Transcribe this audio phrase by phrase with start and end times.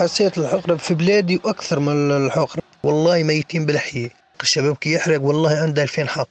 [0.00, 4.10] حسيت الحقرة في بلادي وأكثر من الحقرة والله ميتين بالحية
[4.42, 6.28] الشباب كي يحرق والله عنده ألفين حق.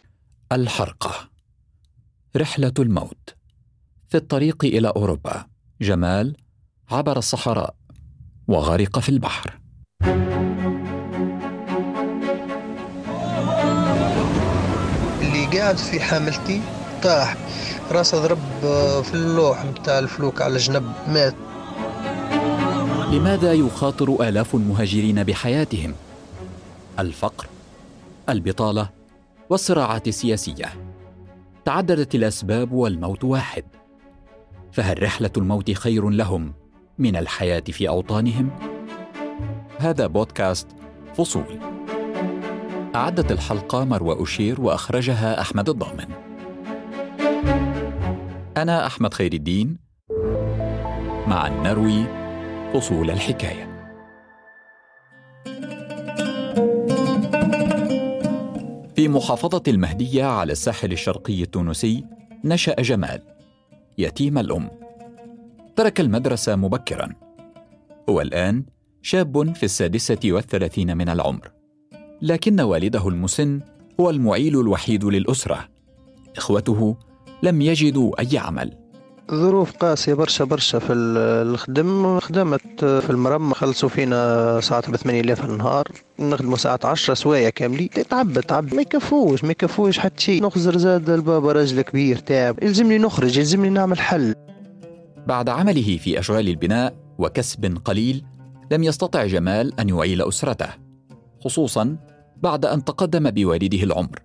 [0.51, 1.29] الحرقة.
[2.37, 3.35] رحلة الموت.
[4.09, 5.45] في الطريق إلى أوروبا.
[5.81, 6.35] جمال
[6.91, 7.75] عبر الصحراء
[8.47, 9.59] وغرق في البحر.
[15.21, 16.61] اللي قاعد في حاملتي
[17.03, 17.37] طاح.
[17.91, 18.39] راسه ضرب
[19.03, 21.35] في اللوح متاع الفلوك على جنب مات.
[23.11, 25.93] لماذا يخاطر آلاف المهاجرين بحياتهم؟
[26.99, 27.47] الفقر،
[28.29, 28.89] البطالة،
[29.49, 30.65] والصراعات السياسية.
[31.65, 33.63] تعددت الأسباب والموت واحد.
[34.71, 36.53] فهل رحلة الموت خير لهم
[36.97, 38.49] من الحياة في أوطانهم؟
[39.79, 40.67] هذا بودكاست
[41.17, 41.59] فصول.
[42.95, 46.07] أعدت الحلقة مروى أشير وأخرجها أحمد الضامن.
[48.57, 49.77] أنا أحمد خير الدين
[51.27, 52.18] مع النروي
[52.73, 53.69] فصول الحكاية.
[58.95, 62.05] في محافظة المهدية على الساحل الشرقي التونسي
[62.43, 63.21] نشأ جمال
[63.97, 64.71] يتيم الأم.
[65.75, 67.09] ترك المدرسة مبكرا.
[68.09, 68.65] هو الآن
[69.01, 71.51] شاب في السادسة والثلاثين من العمر.
[72.21, 73.61] لكن والده المسن
[73.99, 75.67] هو المعيل الوحيد للأسرة.
[76.37, 76.97] إخوته
[77.43, 78.78] لم يجدوا أي عمل.
[79.33, 82.19] ظروف قاسية برشا برشا في الخدم.
[82.19, 85.87] خدمت في المرمى خلصوا فينا ساعات ب 8000 في النهار.
[86.19, 87.89] نخدموا ساعات 10 سوايع كاملين.
[87.89, 88.73] تعب تعب.
[88.73, 90.43] ما يكفوش ما يكفوش حتى شيء.
[90.43, 92.63] نخزر زاد البابا راجل كبير تعب.
[92.63, 94.35] يلزمني نخرج يلزمني نعمل حل.
[95.27, 98.25] بعد عمله في أشغال البناء وكسب قليل
[98.71, 100.69] لم يستطع جمال أن يعيل أسرته
[101.43, 101.97] خصوصا
[102.37, 104.19] بعد أن تقدم بوالده العمر.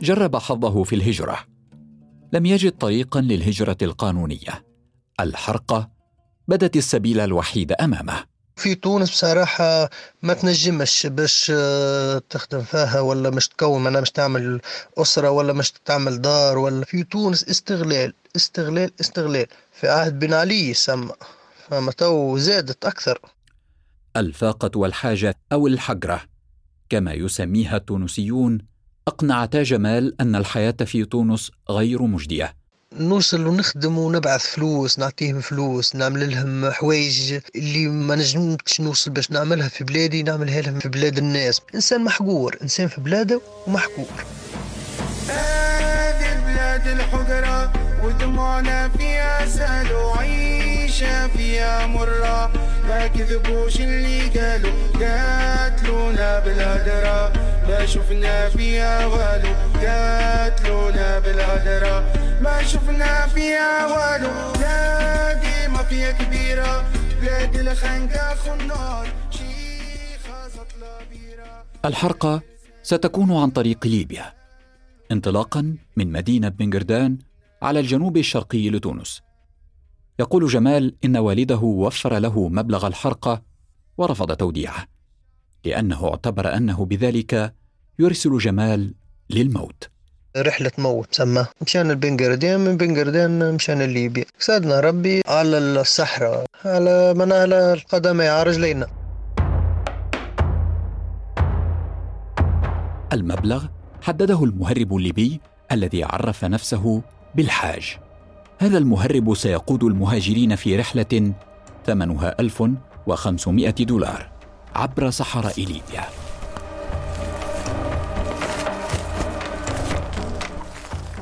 [0.00, 1.36] جرب حظه في الهجرة.
[2.32, 4.64] لم يجد طريقا للهجرة القانونية.
[5.20, 5.90] الحرقة
[6.48, 8.24] بدت السبيل الوحيد أمامه.
[8.56, 9.90] في تونس بصراحة
[10.22, 14.60] ما تنجمش باش آه، تخدم فيها ولا مش تكون أنا مش تعمل
[14.98, 16.84] أسرة ولا مش تعمل دار ولا.
[16.84, 19.46] في تونس استغلال استغلال استغلال.
[19.72, 21.14] في عهد بن علي سما
[21.68, 23.20] فما تو زادت أكثر.
[24.16, 26.20] الفاقة والحاجة أو الحجرة
[26.88, 28.58] كما يسميها التونسيون
[29.08, 32.54] أقنعتا جمال أن الحياة في تونس غير مجدية.
[32.92, 39.68] نوصل ونخدم ونبعث فلوس نعطيهم فلوس نعمل لهم حوايج اللي ما نجمتش نوصل باش نعملها
[39.68, 41.60] في بلادي نعملها لهم في بلاد الناس.
[41.74, 44.24] إنسان محقور إنسان في بلاده ومحقور.
[45.28, 47.72] هذه بلاد الحقرة
[48.04, 52.52] ودموعنا فيها سهل وعيشة فيها مرة.
[52.88, 57.32] ما كذبوش اللي قالوا قاتلونا بالهدرة
[57.70, 59.54] ما شفنا فيها والو.
[59.82, 61.96] قاتلونا بالهدرة
[62.42, 64.52] ما شفنا فيها والو.
[64.58, 66.84] بلادي مافيا كبيرة.
[67.20, 69.06] بلاد الخنقة خنار.
[69.30, 71.64] شيخة سطلة بيرة.
[71.84, 72.42] الحرقة
[72.82, 74.32] ستكون عن طريق ليبيا.
[75.12, 77.18] انطلاقا من مدينة بنجردان
[77.62, 79.22] على الجنوب الشرقي لتونس.
[80.20, 83.42] يقول جمال إن والده وفر له مبلغ الحرقة
[83.98, 84.86] ورفض توديعه
[85.64, 87.59] لأنه اعتبر أنه بذلك
[88.00, 88.94] يرسل جمال
[89.30, 89.88] للموت.
[90.36, 97.52] رحلة موت سما مشان البنجردين من بنجردين مشان ليبيا سادنا ربي على الصحراء على منال
[97.52, 98.86] القدمي على رجلينا.
[103.12, 103.64] المبلغ
[104.02, 105.40] حدده المهرب الليبي
[105.72, 107.02] الذي عرف نفسه
[107.34, 107.96] بالحاج.
[108.58, 111.32] هذا المهرب سيقود المهاجرين في رحلة
[111.86, 114.30] ثمنها 1500 دولار
[114.74, 116.19] عبر صحراء ليبيا.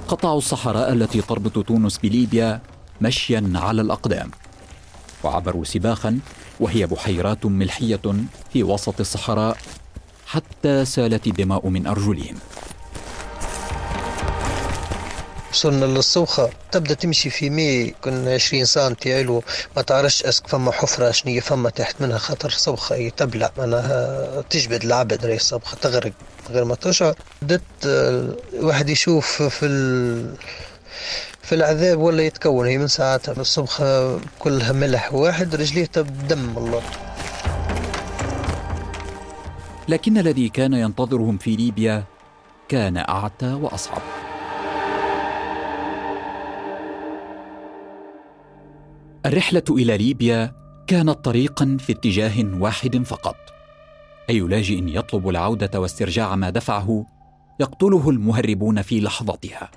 [0.08, 2.60] قطعوا الصحراء التي تربط تونس بليبيا
[3.00, 4.30] مشيا على الأقدام.
[5.24, 6.18] وعبروا سباخا
[6.60, 8.00] وهي بحيرات ملحية
[8.52, 9.56] في وسط الصحراء
[10.26, 12.36] حتى سالت الدماء من أرجلهم.
[15.52, 19.42] وصلنا للصوخة تبدأ تمشي في مي كنا 20 سنتي علو
[19.76, 25.26] ما تعرفش أسك فما حفرة شنية فما تحت منها خاطر صوخة تبلع معناها تجبد العبد
[25.26, 26.12] ريح صوخة تغرق
[26.50, 27.14] غير ما تشعر.
[27.42, 27.62] بدت
[28.54, 30.34] الواحد يشوف في ال...
[31.42, 33.32] في العذاب ولا يتكون هي من ساعتها.
[33.40, 35.90] الصبخة كلها ملح واحد رجليه
[36.28, 36.82] دم الله.
[39.88, 42.04] لكن الذي كان ينتظرهم في ليبيا
[42.68, 44.02] كان أعتى وأصعب.
[49.28, 50.52] الرحلة إلى ليبيا
[50.86, 53.36] كانت طريقا في اتجاه واحد فقط
[54.30, 57.06] أي لاجئ يطلب العودة واسترجاع ما دفعه
[57.60, 59.70] يقتله المهربون في لحظتها.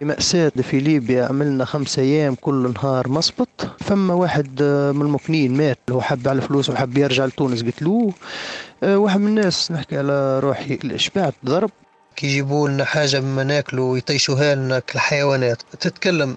[0.00, 4.62] مأساة في ليبيا عملنا خمسة أيام كل نهار مصبط فما واحد
[4.94, 5.78] من المكنين مات.
[5.90, 8.12] هو حب على فلوس وحب يرجع لتونس قتلوه
[8.82, 11.70] آه، واحد من الناس نحكي على روحي الإشباع ضرب
[12.16, 15.62] كي يجيبوا لنا حاجة مما ناكلوا ويطيشوها لنا كالحيوانات.
[15.80, 16.36] تتكلم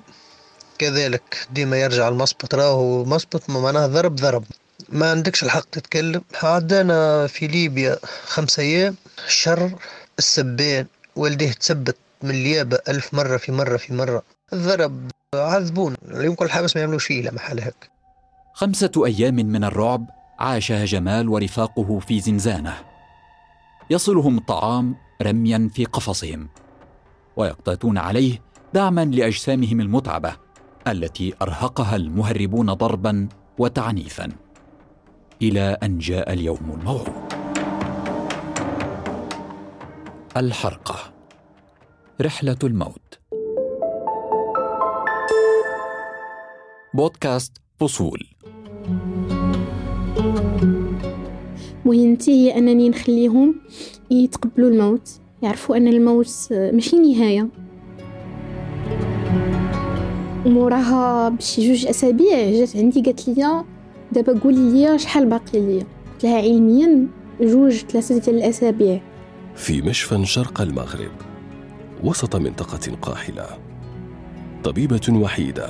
[0.82, 4.44] كذلك ديما يرجع المصبط راهو مصبط معناه ضرب ضرب.
[4.90, 6.22] ما عندكش الحق تتكلم.
[6.44, 8.96] عدانا في ليبيا خمسة أيام
[9.28, 9.72] شر
[10.20, 10.86] السبان.
[11.16, 14.24] والديه تثبت من اليابة ألف مرة في مرة في مرة.
[14.54, 17.90] الضرب عذبون يمكن الحبس ما يعملوش فيه محل هيك.
[18.54, 20.06] خمسة أيام من الرعب
[20.40, 22.74] عاشها جمال ورفاقه في زنزانة.
[23.90, 26.50] يصلهم الطعام رميا في قفصهم
[27.36, 28.42] ويقتاتون عليه
[28.74, 30.41] دعما لأجسامهم المتعبة.
[30.88, 34.30] التي أرهقها المهربون ضربا وتعنيفا.
[35.42, 37.34] إلى أن جاء اليوم الموعود.
[40.38, 40.96] الحرقة.
[42.22, 43.20] رحلة الموت.
[46.94, 48.28] بودكاست فصول.
[51.86, 53.56] مهمتي هي أنني نخليهم
[54.12, 55.10] يتقبلوا الموت.
[55.42, 57.50] يعرفوا أن الموت ماشي نهاية.
[60.46, 63.64] وموراها بشي جوج أسابيع جات عندي قالت لي
[64.12, 65.80] دابا قولي لي شحال باقي لي.
[65.80, 67.08] قلت لها علميا
[67.42, 69.02] جوج ثلاثة ديال الأسابيع.
[69.56, 71.12] في مشفى شرق المغرب
[72.04, 73.46] وسط منطقة قاحلة
[74.64, 75.70] طبيبة وحيدة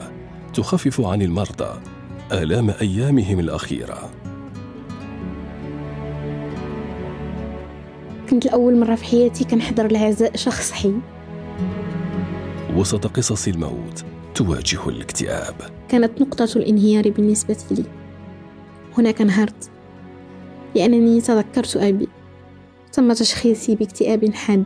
[0.53, 1.79] تخفف عن المرضى
[2.31, 4.09] آلام أيامهم الأخيرة.
[8.29, 10.93] كنت لأول مرة في حياتي كنحضر العزاء شخص حي
[12.75, 15.55] وسط قصص الموت تواجه الاكتئاب.
[15.89, 17.83] كانت نقطة الانهيار بالنسبة لي.
[18.97, 19.69] هناك انهرت
[20.75, 22.07] لأنني تذكرت أبي.
[22.93, 24.65] تم تشخيصي باكتئاب حاد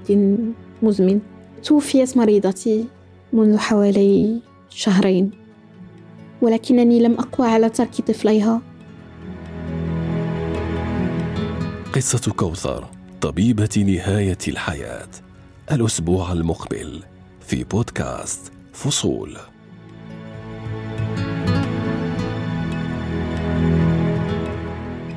[0.81, 1.19] مزمن.
[1.63, 2.85] توفيت مريضتي
[3.33, 5.31] منذ حوالي شهرين.
[6.41, 8.61] ولكنني لم أقوى على ترك طفليها.
[11.93, 12.85] قصة كوثر
[13.21, 15.09] طبيبة نهاية الحياة.
[15.71, 17.03] الأسبوع المقبل.
[17.41, 19.37] في بودكاست فصول.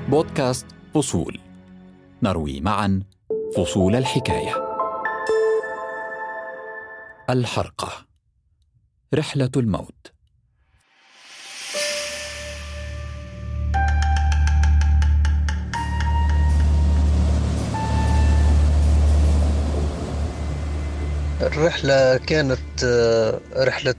[0.08, 1.40] بودكاست فصول.
[2.22, 3.02] نروي معا
[3.56, 4.54] فصول الحكاية.
[7.30, 7.92] الحرقة.
[9.14, 10.12] رحلة الموت.
[21.40, 23.94] الرحلة كانت آه، رحلة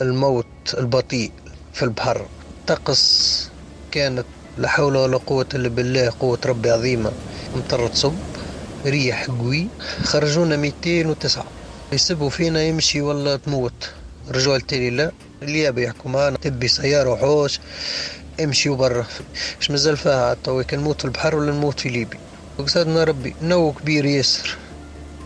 [0.00, 1.32] الموت البطيء
[1.72, 2.26] في البحر.
[2.66, 3.50] طقس
[3.92, 4.26] كانت
[4.58, 7.12] لا حول ولا قوة إلا بالله قوة ربي عظيمة.
[7.56, 8.14] مطر تصب
[8.86, 9.66] ريح قوي.
[10.02, 11.44] خرجونا 209
[11.92, 13.90] يسبوا فينا يمشي ولا تموت.
[14.30, 15.12] رجعوا التالي لا.
[15.42, 17.60] اليابة يحكوا معنا تبي سيارة وحوش
[18.40, 19.06] امشي برا
[19.60, 20.36] اش مازال فيها؟
[20.68, 22.20] كان نموت في البحر ولا نموت في ليبيا؟
[22.58, 24.56] وقصدنا ربي نو كبير ياسر.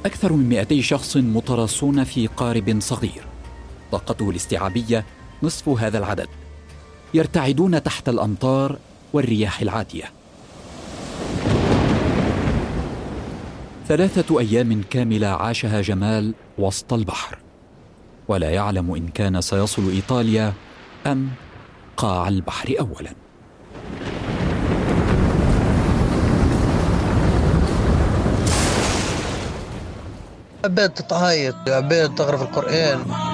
[0.06, 3.24] أكثر من 200 شخص متراصون في قارب صغير.
[3.92, 5.04] طاقته الاستيعابية
[5.42, 6.28] نصف هذا العدد.
[7.14, 8.78] يرتعدون تحت الأمطار
[9.12, 10.04] والرياح العاتية
[13.88, 17.38] ثلاثة أيام كاملة عاشها جمال وسط البحر.
[18.28, 20.52] ولا يعلم إن كان سيصل إيطاليا
[21.06, 21.28] أم
[21.96, 23.12] قاع البحر أولاً.
[30.64, 33.27] عباد تتعايط عباد تقرا في القرآن.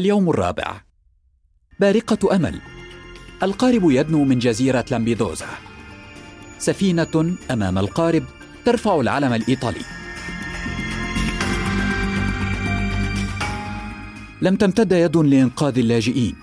[0.00, 0.80] اليوم الرابع.
[1.80, 2.60] بارقة أمل.
[3.42, 5.46] القارب يدنو من جزيرة لامبيدوزا.
[6.58, 8.24] سفينة أمام القارب
[8.64, 9.80] ترفع العلم الإيطالي.
[14.42, 16.36] لم تمتد يد لإنقاذ اللاجئين.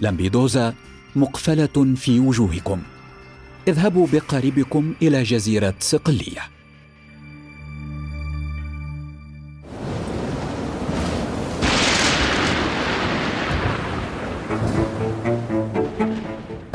[0.00, 0.74] لامبيدوزا
[1.16, 2.82] مقفلة في وجوهكم.
[3.68, 6.57] اذهبوا بقاربكم إلى جزيرة صقلية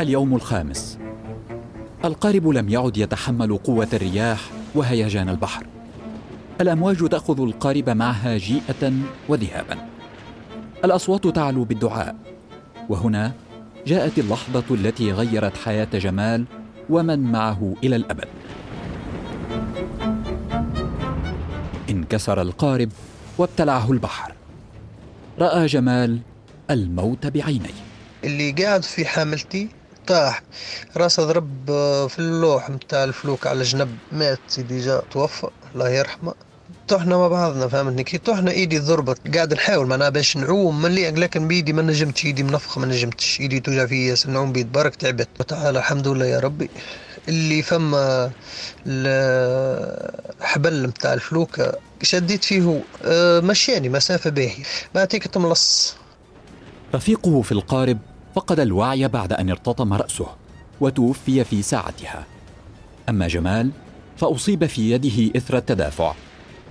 [0.03, 0.97] اليوم الخامس.
[2.05, 4.39] القارب لم يعد يتحمل قوة الرياح
[4.75, 5.65] وهيجان البحر.
[6.61, 8.93] الأمواج تأخذ القارب معها جيئة
[9.29, 9.77] وذهابا.
[10.85, 12.15] الأصوات تعلو بالدعاء.
[12.89, 13.31] وهنا
[13.87, 16.45] جاءت اللحظة التي غيرت حياة جمال
[16.89, 18.27] ومن معه إلى الأبد.
[21.89, 22.89] انكسر القارب
[23.37, 24.33] وابتلعه البحر.
[25.39, 26.19] رأى جمال
[26.71, 27.83] الموت بعينيه.
[28.23, 29.69] اللي قاعد في حاملتي
[30.07, 30.41] طاح
[30.97, 31.65] راسه ضرب
[32.09, 35.47] في اللوح متاع الفلوك على جنب مات سيدي جاء توفى.
[35.75, 36.33] الله يرحمه.
[36.87, 39.35] طحنا مع بعضنا فهمتني؟ كي طحنا إيدي ضربت.
[39.35, 40.81] قاعد نحاول معناها باش نعوم.
[40.81, 42.25] من لكن بيدي ما نجمتش.
[42.25, 43.39] إيدي منفخة ما نجمتش.
[43.39, 44.71] إيدي توجع فيا نعوم بيد.
[44.71, 45.27] برك تعبت.
[45.47, 46.69] تعالى الحمد لله يا ربي.
[47.29, 48.31] اللي فما
[48.87, 54.63] الحبل متاع الفلوكة شديت فيه آه، مشاني مسافة باهية.
[54.95, 55.95] بعتيك تملص.
[56.95, 57.99] رفيقه في القارب
[58.35, 60.27] فقد الوعي بعد أن ارتطم رأسه
[60.81, 62.25] وتوفي في ساعتها.
[63.09, 63.71] أما جمال
[64.17, 66.13] فأصيب في يده إثر التدافع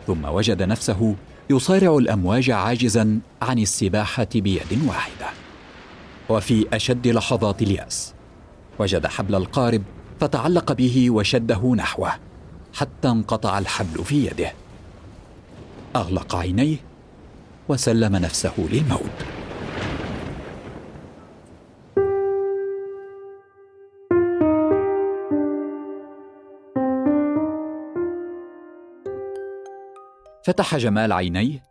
[0.06, 1.16] ثم وجد نفسه
[1.50, 5.26] يصارع الأمواج عاجزا عن السباحة بيد واحدة.
[6.28, 8.14] وفي أشد لحظات اليأس
[8.78, 9.82] وجد حبل القارب
[10.20, 12.12] فتعلق به وشده نحوه
[12.74, 14.52] حتى انقطع الحبل في يده.
[15.96, 16.76] أغلق عينيه
[17.68, 19.41] وسلم نفسه للموت.
[30.44, 31.62] فتح جمال عينيه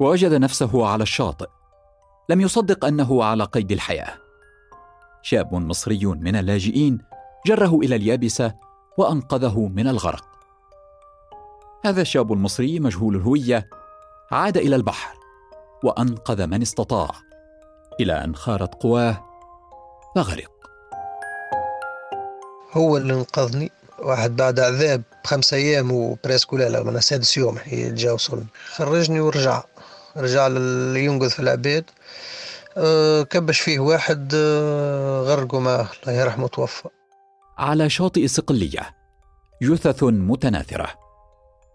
[0.00, 1.48] ووجد نفسه على الشاطئ.
[2.28, 4.14] لم يصدق أنه على قيد الحياة.
[5.22, 6.98] شاب مصري من اللاجئين
[7.46, 8.54] جره إلى اليابسة
[8.98, 10.24] وأنقذه من الغرق.
[11.84, 13.68] هذا الشاب المصري مجهول الهوية
[14.32, 15.16] عاد إلى البحر
[15.84, 17.10] وأنقذ من استطاع
[18.00, 19.24] إلى أن خارت قواه
[20.14, 20.50] فغرق.
[22.72, 23.70] هو اللي انقذني.
[24.02, 28.16] واحد بعد عذاب خمسة أيام وبريسكو لا لا من سادس يوم جا
[28.74, 29.62] خرجني ورجع
[30.16, 31.84] رجع اللي ينقذ في العباد.
[32.76, 36.88] أه كبش فيه واحد أه غرقه معه الله يرحمه توفى.
[37.58, 38.96] على شاطئ صقليه
[39.62, 40.88] جثث متناثرة.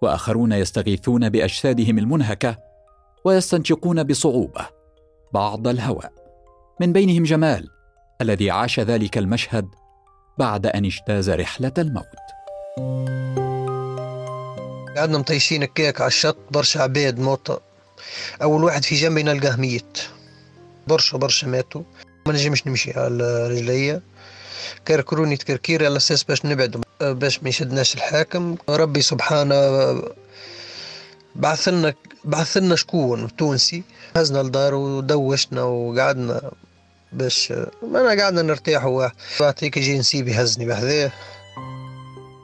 [0.01, 2.57] وآخرون يستغيثون بأجسادهم المنهكة
[3.25, 4.67] ويستنشقون بصعوبة
[5.33, 6.11] بعض الهواء.
[6.81, 7.69] من بينهم جمال
[8.21, 9.67] الذي عاش ذلك المشهد
[10.37, 12.05] بعد أن اجتاز رحلة الموت.
[14.97, 17.57] قعدنا مطيشين كيك على الشط برشا عباد موتى
[18.41, 19.97] أول واحد في جنبي نلقاه ميت.
[20.87, 21.81] برشا برشا ماتوا.
[22.27, 24.01] ما نجمش نمشي على رجليا.
[24.87, 26.83] كركروني تكركير على أساس باش نبعد.
[27.01, 28.55] باش ما يشدناش الحاكم.
[28.69, 30.01] ربي سبحانه
[31.35, 33.83] بعث لنا بعث لنا شكون؟ تونسي.
[34.15, 36.51] هزنا الدار ودوشنا وقعدنا.
[37.13, 37.53] باش
[37.91, 41.11] ما أنا قعدنا نرتاح بعطيك يجي نسيبي هزني بهذاه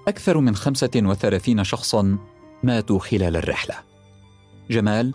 [0.07, 2.17] أكثر من 35 شخصا
[2.63, 3.75] ماتوا خلال الرحلة.
[4.69, 5.13] جمال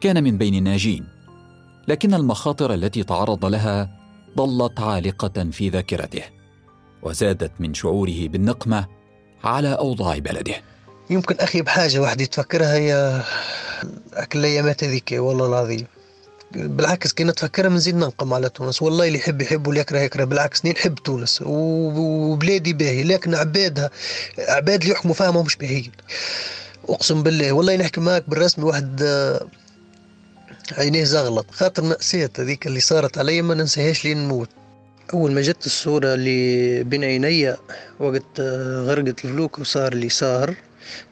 [0.00, 1.06] كان من بين الناجين
[1.88, 3.90] لكن المخاطر التي تعرض لها
[4.36, 6.22] ظلت عالقة في ذاكرته
[7.02, 8.86] وزادت من شعوره بالنقمة
[9.44, 10.54] على أوضاع بلده.
[11.10, 13.22] يمكن أخي بحاجة واحد يتفكرها هي
[14.14, 15.86] أكل الأيامات هذيك والله العظيم.
[16.56, 18.82] بالعكس كي نتفكرها نزيد ننقم على تونس.
[18.82, 21.42] والله اللي يحب يحب واللي يكره يكره بالعكس نحب تونس.
[21.46, 23.90] وبلادي باهي لكن عبادها
[24.38, 25.92] عباد اللي يحكموا فيها مش باهيين.
[26.88, 29.46] أقسم بالله والله نحكي معك بالرسمي واحد آه،
[30.72, 31.46] عينيه زغلط.
[31.50, 34.48] خاطر مأساة هذيك اللي صارت علي ما ننساهاش لين نموت.
[35.14, 37.54] أول ما جت الصورة اللي بين عيني
[38.00, 40.54] وقت آه، غرقت الفلوك وصار اللي صار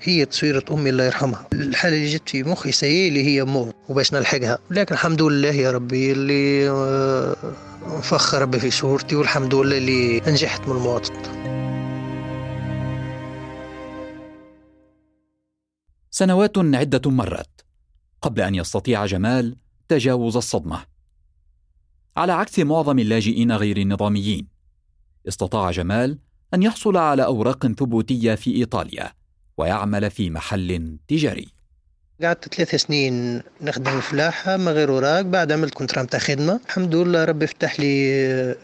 [0.02, 1.46] هي تصويرة أمي الله يرحمها.
[1.52, 4.58] الحالة اللي جت في مخي سيالي هي موت وباش نلحقها.
[4.70, 7.36] لكن الحمد لله يا ربي اللي آه،
[8.02, 11.14] فخر ربي في صورتي والحمد لله اللي نجحت من المواطن.
[16.10, 17.64] سنوات عدة مرت
[18.22, 19.56] قبل أن يستطيع جمال
[19.88, 20.84] تجاوز الصدمة.
[22.16, 24.48] على عكس معظم اللاجئين غير النظاميين
[25.28, 26.18] استطاع جمال
[26.54, 29.21] أن يحصل على أوراق ثبوتية في إيطاليا.
[29.56, 31.48] ويعمل في محل تجاري.
[32.22, 36.60] قعدت ثلاث سنين نخدم فلاحة ما غير وراق بعد عملت كونترا متاع خدمة.
[36.66, 38.56] الحمد لله ربي فتح لي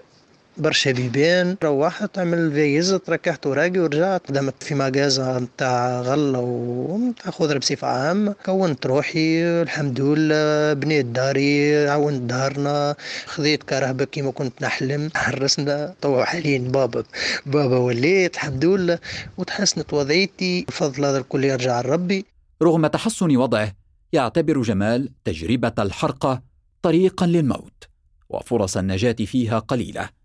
[0.59, 4.29] برشا بيبان روحت عمل فيز تركحت وراقي ورجعت.
[4.29, 8.35] خدمت في مجازة متاع غلة ومتاع خضرة بصفة عامة.
[8.45, 12.95] كونت روحي الحمد لله بنيت داري عاونت دارنا.
[13.27, 15.11] خذيت كرهبة كيما كنت نحلم.
[15.15, 17.05] حرسنا توا حاليا بابا
[17.47, 18.99] بابا وليت الحمد لله.
[19.39, 20.65] وتحسنت وضعيتي.
[20.69, 22.25] بفضل هذا الكل يرجع لربي.
[22.63, 23.73] رغم تحسن وضعه
[24.13, 26.43] يعتبر جمال تجربة الحرقة
[26.83, 27.85] طريقا للموت
[28.29, 30.18] وفرص النجاة فيها قليلة.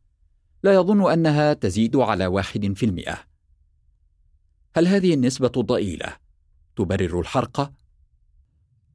[0.64, 3.20] لا يظن أنها تزيد على واحد في المئة.
[4.76, 6.18] هل هذه النسبة الضئيلة
[6.76, 7.74] تبرر الحرقة؟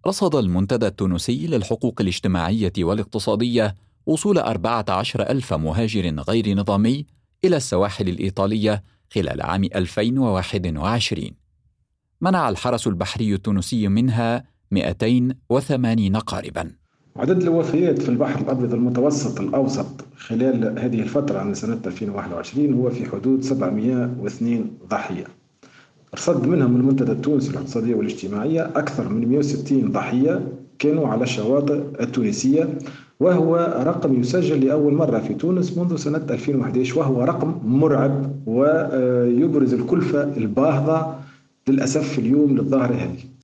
[0.06, 3.75] رصد المنتدى التونسي للحقوق الاجتماعية والاقتصادية
[4.06, 7.06] وصول 14 ألف مهاجر غير نظامي
[7.44, 11.30] إلى السواحل الإيطالية خلال عام 2021
[12.20, 16.77] منع الحرس البحري التونسي منها 280 قاربا.
[17.18, 23.04] عدد الوفيات في البحر الأبيض المتوسط الأوسط خلال هذه الفترة من سنة 2021 هو في
[23.04, 25.25] حدود 702 ضحية.
[26.14, 30.48] رصد منهم المنتدى التونسي الاقتصادية والاجتماعية أكثر من 160 ضحية
[30.78, 32.68] كانوا على الشواطئ التونسية
[33.20, 40.22] وهو رقم يسجل لأول مرة في تونس منذ سنة 2011 وهو رقم مرعب ويبرز الكلفة
[40.22, 41.14] الباهظة
[41.68, 43.38] للأسف اليوم للظاهرة هذه.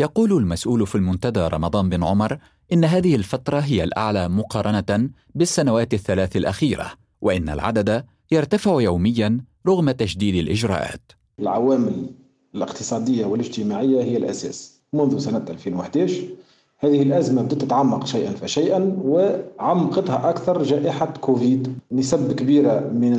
[0.00, 2.38] يقول المسؤول في المنتدى رمضان بن عمر
[2.72, 10.34] إن هذه الفترة هي الأعلى مقارنة بالسنوات الثلاث الأخيرة وإن العدد يرتفع يوميا رغم تشديد
[10.34, 11.12] الإجراءات.
[11.40, 12.10] العوامل
[12.54, 14.80] الاقتصادية والاجتماعية هي الأساس.
[14.92, 16.22] منذ سنة 2011
[16.78, 21.78] هذه الأزمة بدأت تتعمق شيئا فشيئا وعمقتها أكثر جائحة كوفيد.
[21.92, 23.14] نسب كبيرة من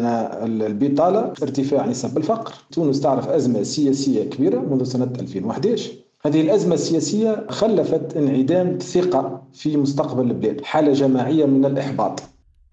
[0.62, 2.54] البطالة ارتفاع نسب الفقر.
[2.72, 5.92] تونس تعرف أزمة سياسية كبيرة منذ سنة 2011
[6.26, 12.24] هذه الأزمة السياسية خلفت انعدام الثقة في مستقبل البلاد حالة جماعية من الإحباط.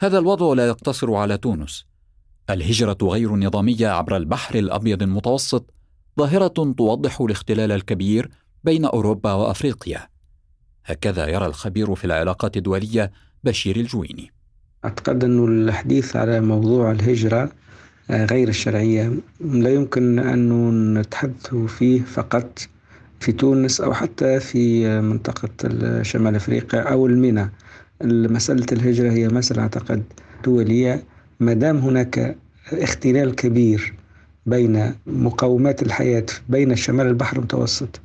[0.01, 1.85] هذا الوضع لا يقتصر على تونس.
[2.51, 5.71] الهجرة غير النظامية عبر البحر الأبيض المتوسط
[6.19, 8.31] ظاهرة توضح الاختلال الكبير
[8.65, 10.09] بين أوروبا وأفريقيا.
[10.85, 13.13] هكذا يرى الخبير في العلاقات الدولية
[13.45, 14.33] بشير الجويني.
[14.85, 17.53] أعتقد أن الحديث على موضوع الهجرة
[18.11, 22.69] غير الشرعية لا يمكن أن نتحدث فيه فقط
[23.21, 25.49] في تونس أو حتى في منطقة
[26.03, 27.51] شمال أفريقيا أو المينا
[28.05, 30.03] مسألة الهجرة هي مسألة أعتقد
[30.45, 31.05] دولية.
[31.41, 32.37] ما دام هناك
[32.73, 33.95] اختلال كبير
[34.47, 38.01] بين مقومات الحياة بين شمال البحر المتوسط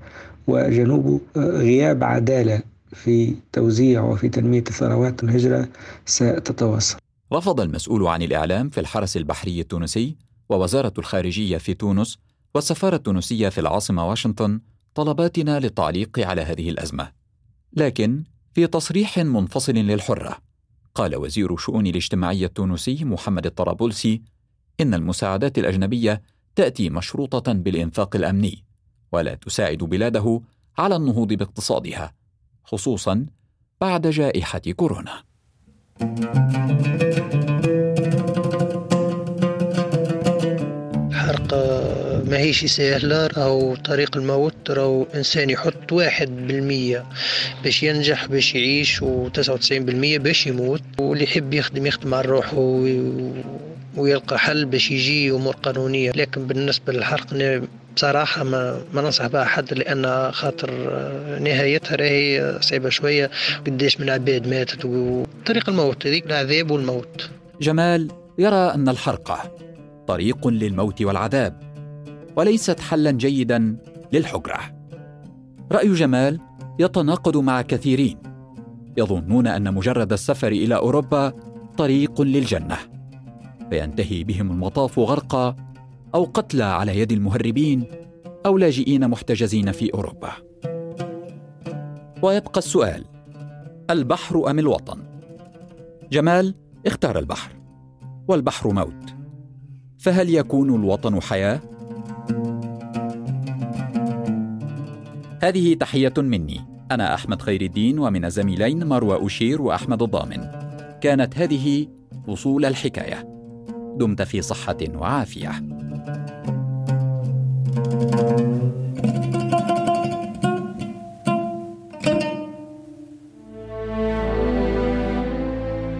[0.47, 2.61] وجنوبه غياب عدالة
[2.93, 5.69] في توزيع وفي تنمية الثروات الهجرة
[6.05, 6.97] ستتواصل
[7.33, 10.15] رفض المسؤول عن الإعلام في الحرس البحري التونسي
[10.49, 12.17] ووزارة الخارجية في تونس
[12.55, 14.59] والسفارة التونسية في العاصمة واشنطن
[14.95, 17.11] طلباتنا للتعليق على هذه الأزمة
[17.73, 18.23] لكن
[18.53, 20.37] في تصريح منفصل للحرة
[20.95, 24.21] قال وزير شؤون الاجتماعية التونسي محمد الطرابلسي
[24.81, 26.21] إن المساعدات الأجنبية
[26.55, 28.63] تأتي مشروطة بالإنفاق الأمني
[29.11, 30.41] ولا تساعد بلاده
[30.77, 32.13] على النهوض باقتصادها
[32.63, 33.25] خصوصا
[33.81, 35.23] بعد جائحة كورونا.
[41.11, 42.00] الحرق
[42.31, 47.05] ما هيش سهلة راهو طريق الموت راهو إنسان يحط واحد بالمية
[47.63, 50.81] باش ينجح باش يعيش وتسعة وتسعين بالمية باش يموت.
[50.99, 52.57] واللي يحب يخدم يخدم على روحه
[53.97, 56.11] ويلقى حل باش يجي أمور قانونية.
[56.11, 57.61] لكن بالنسبة للحرق
[57.95, 60.71] بصراحة ما, ما ننصح بها حد لأن خاطر
[61.39, 63.31] نهايتها راهي صعبة شوية.
[63.67, 67.29] قديش من عباد ماتت وطريق الموت هذيك العذاب والموت.
[67.61, 69.51] جمال يرى أن الحرقة
[70.07, 71.70] طريق للموت والعذاب.
[72.35, 73.77] وليست حلا جيدا
[74.13, 74.59] للحجرة.
[75.71, 76.39] رأي جمال
[76.79, 78.17] يتناقض مع كثيرين.
[78.97, 81.33] يظنون أن مجرد السفر إلى أوروبا
[81.77, 82.77] طريق للجنة.
[83.69, 85.55] فينتهي بهم المطاف غرقا
[86.15, 87.83] أو قتلى على يد المهربين
[88.45, 90.31] أو لاجئين محتجزين في أوروبا.
[92.21, 93.05] ويبقى السؤال
[93.89, 95.03] البحر أم الوطن؟
[96.11, 97.51] جمال اختار البحر
[98.27, 99.15] والبحر موت.
[99.99, 101.61] فهل يكون الوطن حياة؟
[105.41, 106.61] هذه تحية مني.
[106.91, 110.47] أنا أحمد خير الدين ومن الزميلين مروى أشير وأحمد الضامن.
[111.01, 111.87] كانت هذه
[112.27, 113.27] وصول الحكاية.
[113.95, 115.51] دمت في صحة وعافية.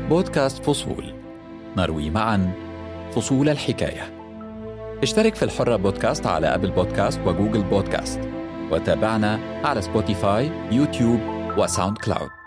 [0.09, 1.13] بودكاست فصول.
[1.77, 2.51] نروي معا
[3.11, 4.13] فصول الحكاية.
[5.03, 8.40] اشترك في الحرة بودكاست على أبل بودكاست وجوجل بودكاست.
[8.71, 11.19] وتابعنا على سبوتيفاي يوتيوب
[11.57, 12.40] وساوند كلاود